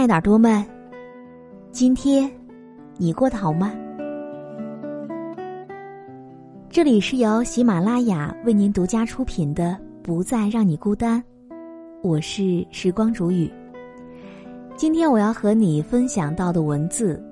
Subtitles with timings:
[0.00, 0.64] 爱的耳朵们，
[1.72, 2.32] 今天
[2.96, 3.70] 你过得好吗？
[6.70, 9.64] 这里是由喜马拉雅为您独家出品的
[10.02, 11.20] 《不再让你孤单》，
[12.02, 13.52] 我是时光煮雨。
[14.74, 17.22] 今天我要和你分享到的文字，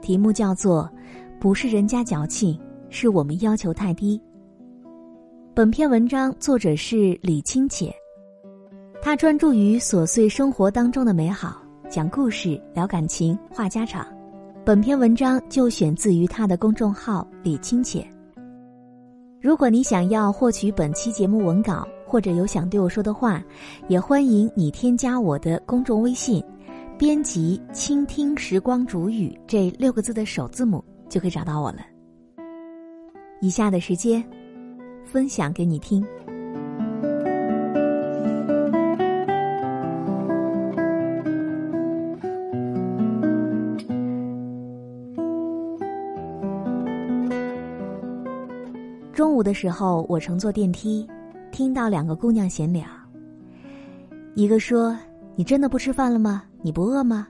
[0.00, 0.90] 题目叫做
[1.38, 2.58] “不是人家矫情，
[2.88, 4.18] 是我们要求太低”。
[5.52, 7.92] 本篇文章作者是李清浅，
[9.02, 11.60] 他专注于琐碎生活当中的美好。
[11.96, 14.06] 讲故事、聊感情、话家常，
[14.66, 18.06] 本篇文章就选自于他的公众号“李清浅”。
[19.40, 23.42] 如果你想要获取本期节目文稿，或者有想对我说的话，
[23.88, 26.44] 也欢迎你添加我的公众微信，
[26.98, 31.78] 编辑“倾听时光煮雨”这六个字的首字母，就可以找到我了。
[33.40, 34.22] 以下的时间，
[35.02, 36.06] 分享给你听。
[49.46, 51.06] 的时候，我乘坐电梯，
[51.52, 52.84] 听到两个姑娘闲聊。
[54.34, 54.98] 一个说
[55.36, 56.42] ：“你真的不吃饭了吗？
[56.62, 57.28] 你不饿吗？”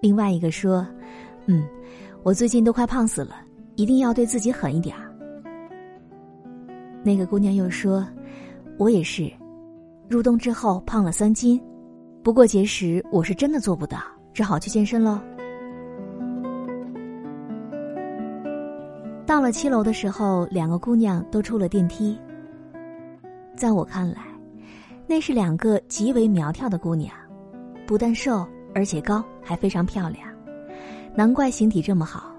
[0.00, 0.86] 另外一个说
[1.46, 1.64] ：“嗯，
[2.22, 3.34] 我最近都快胖死了，
[3.74, 5.12] 一定要对自己狠一点儿。”
[7.02, 8.06] 那个姑娘又说
[8.78, 9.28] ：“我也是，
[10.08, 11.60] 入冬之后胖了三斤，
[12.22, 13.98] 不过节食我是真的做不到，
[14.32, 15.18] 只好去健身喽。”
[19.34, 22.16] 到了七楼的时候，两个姑娘都出了电梯。
[23.56, 24.22] 在我看来，
[25.08, 27.12] 那是两个极为苗条的姑娘，
[27.84, 28.46] 不但瘦，
[28.76, 30.28] 而且高，还非常漂亮，
[31.16, 32.32] 难怪形体这么好。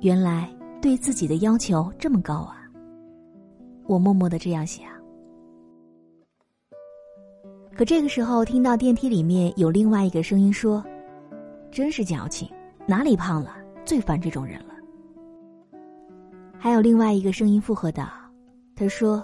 [0.00, 0.46] 原来
[0.78, 2.68] 对自己的要求这么高啊！
[3.86, 4.84] 我默默的这样想。
[7.74, 10.84] 可这个时候，听到电梯里面有另外一个声音说
[11.72, 12.46] ：“真是矫情，
[12.86, 13.56] 哪里胖了？
[13.86, 14.66] 最烦这种人了。”
[16.64, 18.08] 还有另外一个声音附和道
[18.74, 19.22] ：“他说，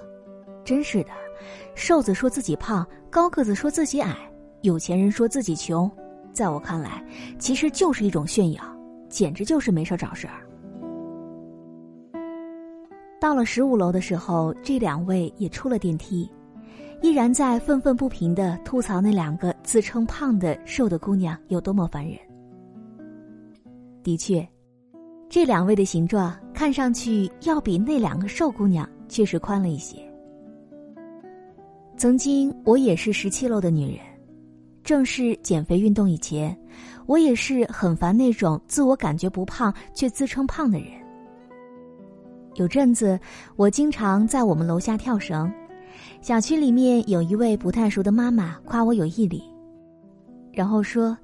[0.62, 1.10] 真是的，
[1.74, 4.14] 瘦子说自己胖，高个子说自己矮，
[4.60, 5.90] 有钱人说自己穷，
[6.34, 7.02] 在我看来，
[7.38, 8.62] 其实就是一种炫耀，
[9.08, 10.46] 简直就是没事找事儿。”
[13.18, 16.30] 到了十五楼的时候，这两位也出了电梯，
[17.00, 22.18] 依然在愤愤不平的吐槽那两个自称胖的瘦的姑娘有多么烦人。
[24.02, 24.46] 的确。
[25.30, 29.96] 这两位的形状看上去要比那两个瘦姑娘确实宽了一些。
[31.96, 34.04] 曾经我也是十七楼的女人，
[34.82, 36.58] 正式减肥运动以前，
[37.06, 40.88] 我也是很烦那种自我感觉不胖却自称胖的人。
[42.56, 43.16] 有阵子，
[43.54, 45.48] 我经常在我们楼下跳绳，
[46.20, 49.44] 小区里面有一位不太熟的妈妈夸我有毅力，
[50.52, 51.16] 然后说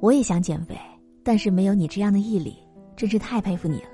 [0.00, 0.76] 我也想减肥，
[1.22, 2.56] 但是没有你这样的毅力。
[3.02, 3.88] 真是太佩服你了。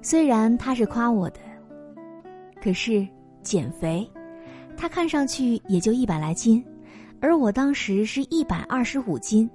[0.00, 1.40] 虽然他是夸我的，
[2.58, 3.06] 可是
[3.42, 4.10] 减肥，
[4.78, 6.64] 他看上去也就一百来斤，
[7.20, 9.46] 而我当时是一百二十五斤。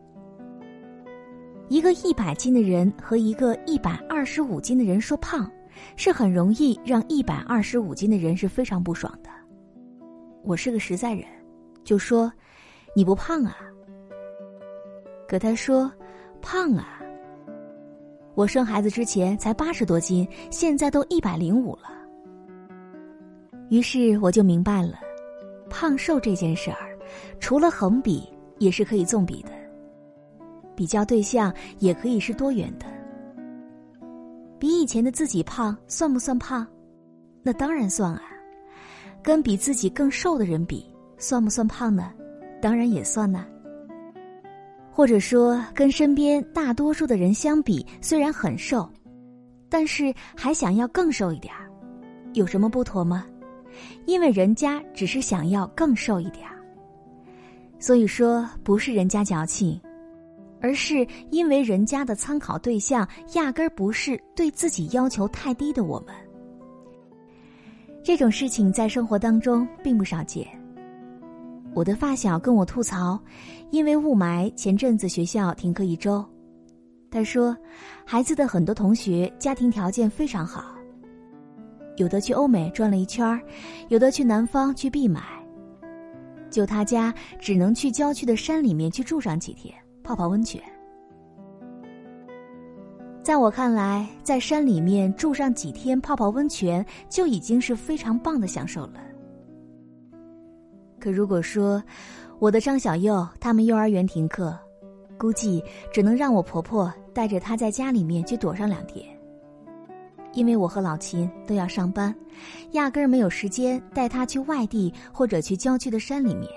[1.68, 5.52] 一个一百斤的人和一个一百二十五斤的人说胖，
[5.96, 9.32] 是很容易让一百二十五斤的人是非常不爽的。
[10.44, 11.26] 我是个实在人，
[11.84, 12.32] 就说
[12.96, 13.58] 你不胖啊。
[15.28, 15.92] 可他说
[16.40, 16.94] 胖啊。
[18.38, 21.90] 我生孩子之前才八十多斤，现在都一百零五了。
[23.70, 25.00] 于是我就明白了，
[25.72, 26.96] 胖瘦这件事儿，
[27.40, 29.50] 除了横比，也是可以纵比的。
[30.76, 32.86] 比较对象也可以是多元的。
[34.60, 36.64] 比以前的自己胖，算不算胖？
[37.42, 38.22] 那当然算啊。
[39.24, 40.86] 跟比自己更瘦的人比，
[41.18, 42.14] 算不算胖呢？
[42.62, 43.48] 当然也算呢。
[44.98, 48.90] 或者说，跟身边大多数的人相比，虽然很瘦，
[49.70, 51.70] 但是还想要更瘦一点儿，
[52.34, 53.24] 有什么不妥吗？
[54.08, 56.58] 因为人家只是想要更瘦一点儿。
[57.78, 59.80] 所以说，不是人家矫情，
[60.60, 66.16] 而是因为人家的参考对象压根儿不是对自己要求太低的我们。
[68.04, 70.48] 这种事情在生活当中并不少见。
[71.78, 73.20] 我的发小跟我吐槽，
[73.70, 76.26] 因为雾霾，前阵子学校停课一周。
[77.12, 77.56] 他说，
[78.04, 80.74] 孩子的很多同学家庭条件非常好，
[81.98, 83.40] 有的去欧美转了一圈
[83.90, 85.22] 有的去南方去避霾。
[86.50, 89.72] 就他家只能去郊区的山里面去住上几天，
[90.04, 90.60] 泡泡温泉。
[93.22, 98.94] 在我看来，在山里面住上几天泡泡温泉就已经是非常棒的享受了。
[101.00, 101.82] 可如果说，
[102.40, 104.58] 我的张小佑他们幼儿园停课，
[105.18, 109.06] 估计只能让我婆婆带着她在家里面去躲上两天。
[110.34, 112.14] 因为我和老秦都要上班，
[112.72, 116.50] 压根儿没有时间带她去外地或者去郊区的山里面。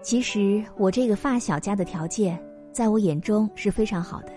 [0.00, 2.42] 其实我这个发小家的条件，
[2.72, 4.32] 在我眼中是非常好的。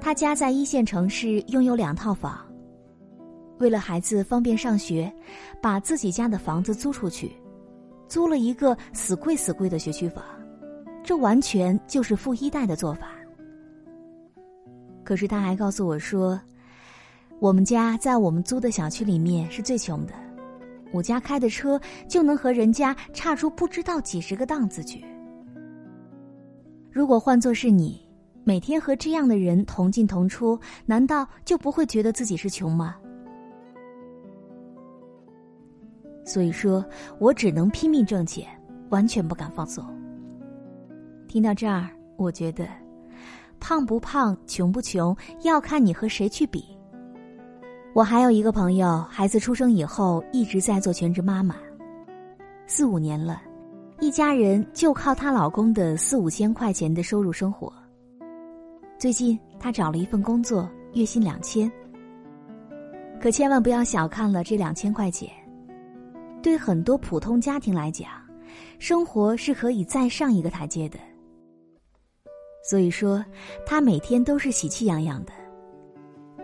[0.00, 2.44] 他家在一线城市，拥有两套房。
[3.58, 5.12] 为了孩子方便上学，
[5.60, 7.32] 把自己家的房子租出去，
[8.08, 10.24] 租了一个死贵死贵的学区房，
[11.04, 13.08] 这完全就是富一代的做法。
[15.04, 16.40] 可是他还告诉我说，
[17.40, 20.12] 我们家在我们租的小区里面是最穷的，
[20.92, 25.04] 我家开的车就能和人家差出不知道几十个档次去。
[26.90, 28.00] 如果换作是你，
[28.44, 32.96] 每天和这样的人同进同出，难道就不会觉得自己是穷吗？
[36.32, 36.82] 所以说，
[37.18, 38.48] 我只能拼命挣钱，
[38.88, 39.84] 完全不敢放松。
[41.28, 42.66] 听到这儿，我觉得，
[43.60, 46.64] 胖不胖、穷不穷，要看你和谁去比。
[47.92, 51.56] 我还有一个朋友，孩子出生以后一直在做全职妈妈，
[52.66, 53.42] 四五年了，
[54.00, 57.70] 一家人就靠她老公的四五千块钱的收入生活。
[58.98, 61.70] 最近她找了一份工作，月薪两千，
[63.20, 65.28] 可千万不要小看了这两千块钱。
[66.42, 68.10] 对很多普通家庭来讲，
[68.78, 70.98] 生活是可以再上一个台阶的。
[72.62, 73.24] 所以说，
[73.64, 75.32] 他每天都是喜气洋洋的，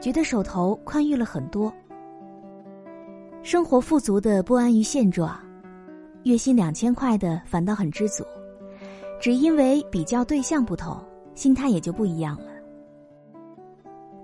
[0.00, 1.72] 觉得手头宽裕了很多，
[3.42, 5.38] 生活富足的不安于现状，
[6.24, 8.24] 月薪两千块的反倒很知足，
[9.20, 10.96] 只因为比较对象不同，
[11.34, 12.46] 心态也就不一样了。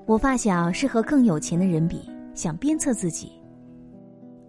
[0.06, 3.32] 我发小是和更有钱的人比，想鞭策自己。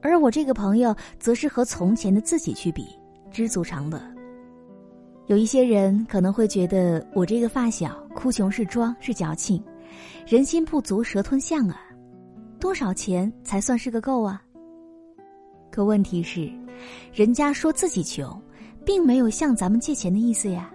[0.05, 2.85] 而我这个朋友，则是和从前的自己去比，
[3.31, 3.99] 知足常乐。
[5.25, 9.63] 有一些人可能会觉得我这个发小哭穷是装，是矫情，
[10.27, 11.81] 人心不足蛇吞象啊，
[12.59, 14.39] 多少钱才算是个够啊？
[15.71, 16.51] 可问题是，
[17.11, 18.39] 人家说自己穷，
[18.85, 20.71] 并没有向咱们借钱的意思呀，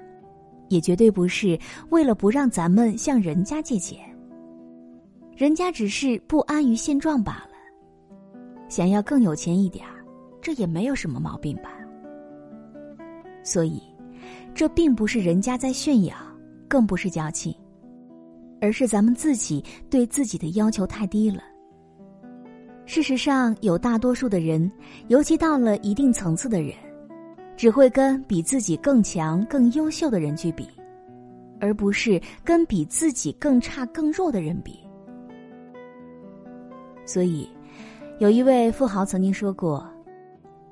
[0.71, 1.56] 也绝对不是
[1.91, 3.97] 为了不让咱们向人家借钱，
[5.37, 7.50] 人家只是不安于现状罢了。
[8.70, 10.02] 想要更有钱一点儿，
[10.40, 11.72] 这也没有什么毛病吧。
[13.43, 13.82] 所以，
[14.55, 16.14] 这并不是人家在炫耀，
[16.69, 17.52] 更不是矫情，
[18.61, 21.43] 而是咱们自己对自己的要求太低了。
[22.87, 24.70] 事实上，有大多数的人，
[25.08, 26.73] 尤其到了一定层次的人，
[27.56, 30.69] 只会跟比自己更强、更优秀的人去比，
[31.58, 34.78] 而不是跟比自己更差、更弱的人比。
[37.05, 37.49] 所以。
[38.20, 39.82] 有一位富豪曾经说过：“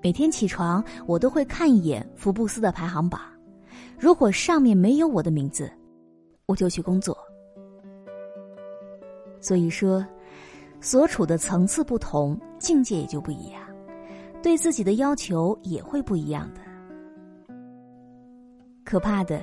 [0.04, 3.22] 每天起床，我都会看一眼福布斯的排行榜，
[3.98, 5.72] 如果上面没有我的名字，
[6.44, 7.16] 我就去工作。”
[9.40, 10.06] 所以说，
[10.82, 13.62] 所处的层次不同，境界也就不一样，
[14.42, 16.60] 对自己的要求也会不一样的。
[18.84, 19.40] 可怕的，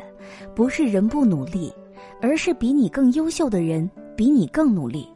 [0.53, 1.73] 不是人不努力，
[2.21, 5.09] 而是比你更优秀的人比你更努力。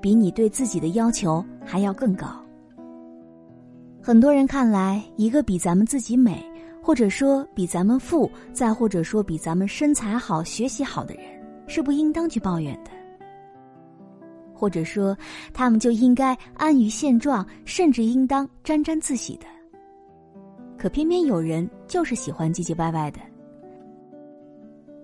[0.00, 2.26] 比你对自己的要求还要更高。
[4.00, 6.42] 很多人看来，一个比咱们自己美，
[6.82, 11.24] 或者说比咱们富，再或者说比咱们身材好、学习好的人，
[11.66, 12.90] 是不应当去抱怨的，
[14.54, 15.14] 或者说
[15.52, 19.44] 他们就应该安于现状，甚至应当沾沾自喜的。
[20.78, 23.18] 可偏偏有人就是喜欢唧唧歪歪的。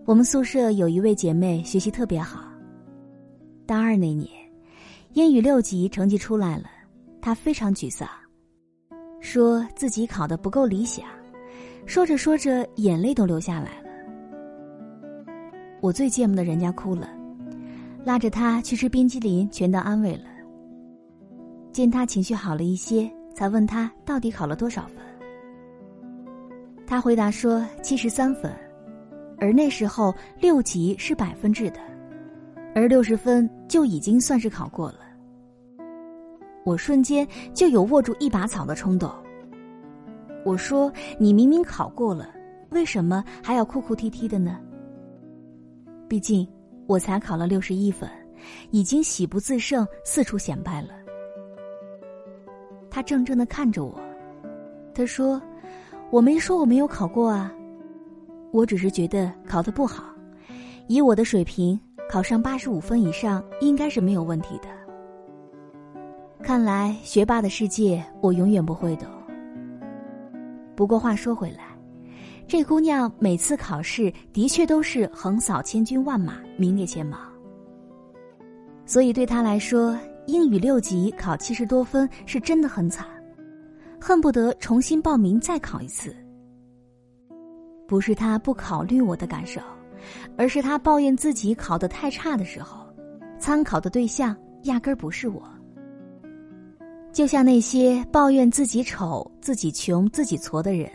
[0.06, 2.49] 我们宿舍有一位姐妹学习特别好，
[3.66, 4.43] 大二那年。
[5.14, 6.64] 英语六级成绩出来了，
[7.23, 8.09] 他非常沮丧，
[9.21, 11.06] 说自己考的不够理想，
[11.87, 13.87] 说着说着眼泪都流下来了。
[15.80, 17.09] 我最羡慕的人家哭了，
[18.04, 20.25] 拉着他去吃冰激凌，全当安慰了。
[21.71, 24.97] 见他情绪好了一些，才问他到底考了多少分。
[26.88, 28.52] 他回答说七十三分，
[29.38, 31.78] 而那时候六级是百分制的，
[32.75, 35.03] 而六十分就已经算是考过了。
[36.64, 39.11] 我瞬间就有握住一把草的冲动。
[40.44, 42.28] 我说：“你明明考过了，
[42.71, 44.59] 为什么还要哭哭啼啼的呢？”
[46.09, 46.47] 毕竟
[46.87, 48.09] 我才考了六十一分，
[48.71, 50.88] 已经喜不自胜、四处显摆了。
[52.90, 53.99] 他怔怔的看着我，
[54.94, 55.40] 他说
[56.11, 57.52] ：“我没说我没有考过啊，
[58.52, 60.04] 我只是觉得考的不好，
[60.88, 61.78] 以我的水平，
[62.09, 64.68] 考上八十五分以上应该是没有问题的。”
[66.44, 69.08] 看来学霸的世界我永远不会懂。
[70.76, 71.74] 不过话说回来，
[72.46, 77.16] 这姑娘每次考试的确都是横扫千军万马，名列前茅。
[78.84, 83.06] 所以对她来说，英语六级考七十多分是真的很惨，
[83.98, 86.14] 恨不得重新报名再考一次。
[87.88, 89.62] 不是她不考虑我的感受，
[90.36, 92.86] 而是她抱怨自己考得太差的时候，
[93.38, 95.42] 参考的对象压根儿不是我。
[97.14, 100.90] 就像那些抱怨自己丑、自己穷、自己矬的人，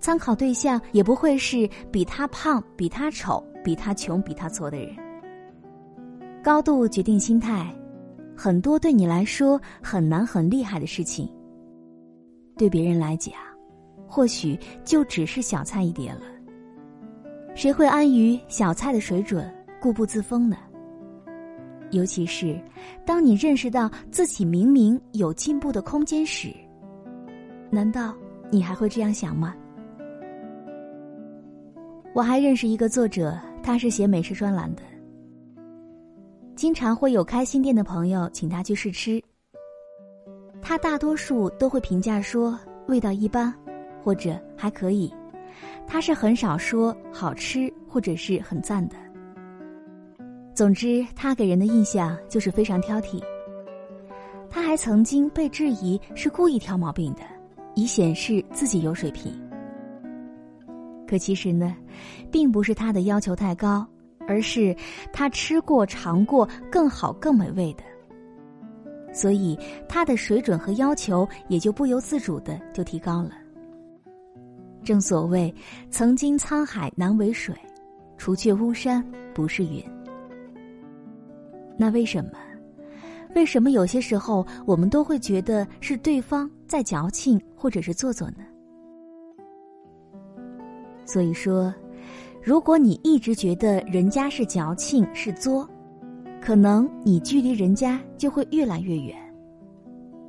[0.00, 4.88] 参考对象也不会是比他胖、比他丑、比他穷、比他矬的人。
[6.42, 7.72] 高度决定心态，
[8.36, 11.32] 很多对你来说很难、很厉害的事情，
[12.56, 13.32] 对别人来讲，
[14.04, 16.22] 或许就只是小菜一碟了。
[17.54, 19.48] 谁会安于小菜的水准，
[19.80, 20.56] 固步自封呢？
[21.92, 22.58] 尤其是，
[23.06, 26.52] 当你认识到自己明明有进步的空间时，
[27.70, 28.14] 难道
[28.50, 29.54] 你还会这样想吗？
[32.14, 34.82] 我还认识一个作者，他是写美食专栏的，
[36.56, 39.22] 经常会有开新店的朋友请他去试吃，
[40.60, 42.58] 他大多数都会评价说
[42.88, 43.52] 味道一般，
[44.02, 45.12] 或者还可以，
[45.86, 48.96] 他是很少说好吃或者是很赞的。
[50.54, 53.22] 总之，他给人的印象就是非常挑剔。
[54.50, 57.22] 他还曾经被质疑是故意挑毛病的，
[57.74, 59.32] 以显示自己有水平。
[61.06, 61.74] 可其实呢，
[62.30, 63.86] 并不是他的要求太高，
[64.28, 64.76] 而是
[65.10, 67.82] 他吃过、尝过更好、更美味的，
[69.10, 73.30] 所以他的水准和要求也就不由自主的就提高了。
[74.84, 75.54] 正所谓
[75.90, 77.54] “曾经沧海难为水，
[78.18, 79.82] 除却巫山不是云”。
[81.76, 82.32] 那为什么？
[83.34, 88.44] 为什么有些时候我们都会觉得是对方在矫情或者是做作呢？
[91.06, 91.74] 所以说，
[92.42, 95.68] 如果你一直觉得人家是矫情是作，
[96.40, 99.16] 可能你距离人家就会越来越远，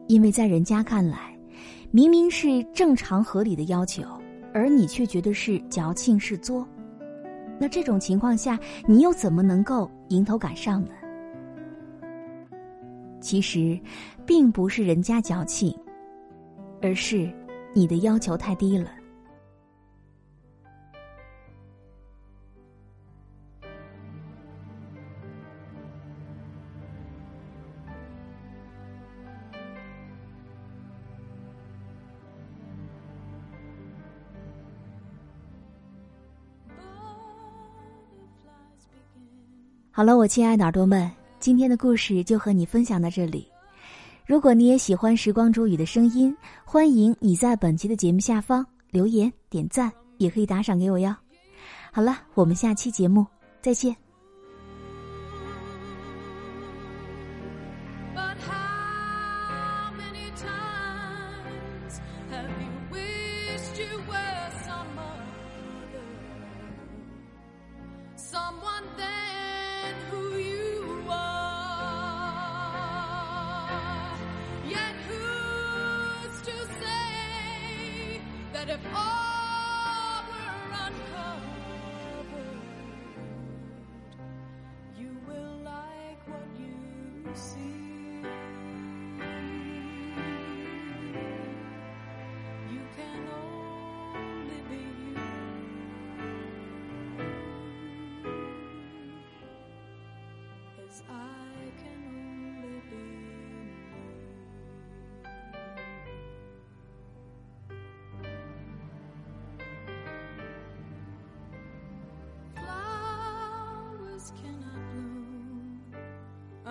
[0.08, 1.38] 因为在人家看来，
[1.92, 4.04] 明明是正常合理的要求，
[4.54, 6.66] 而你却觉得是矫情是作，
[7.60, 8.58] 那这种情况下，
[8.88, 10.92] 你又怎么能够迎头赶上呢？
[13.24, 13.80] 其实，
[14.26, 15.74] 并不是人家矫情，
[16.82, 17.32] 而是
[17.74, 18.92] 你的要求太低了。
[39.96, 41.23] 好了，我亲爱的耳朵们。
[41.44, 43.46] 今天的故事就和你分享到这里。
[44.26, 46.34] 如果你也喜欢时光煮雨的声音，
[46.64, 51.14] 欢迎你在本期的节目下方留言点赞，也可以打赏给我哟。
[51.92, 53.28] 好了，我们下期节目
[53.62, 53.94] 再见。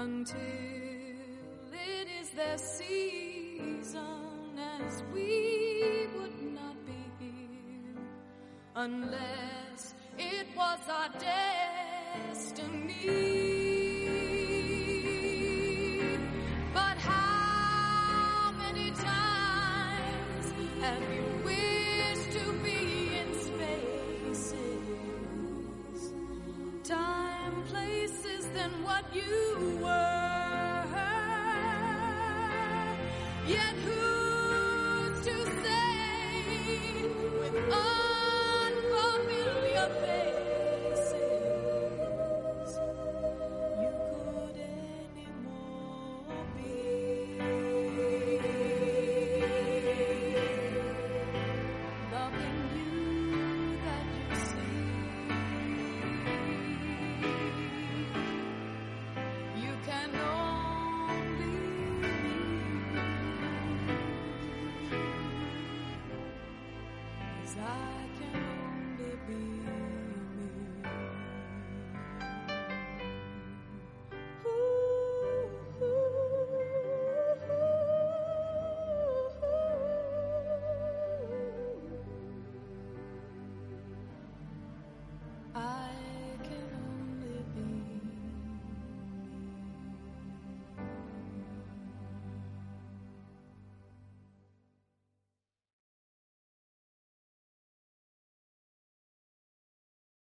[0.03, 0.37] Until
[1.73, 4.01] it is their season,
[4.81, 8.03] as we would not be here
[8.75, 11.09] unless it was our
[12.29, 13.52] destiny.
[20.83, 21.32] happy